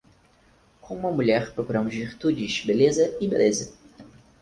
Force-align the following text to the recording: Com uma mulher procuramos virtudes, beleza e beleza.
Com 0.81 0.97
uma 0.97 1.11
mulher 1.11 1.53
procuramos 1.53 1.93
virtudes, 1.93 2.65
beleza 2.65 3.15
e 3.21 3.27
beleza. 3.27 3.71